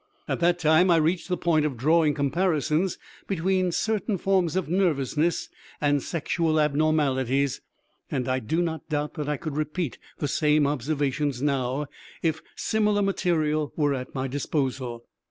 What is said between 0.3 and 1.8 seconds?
that time I reached the point of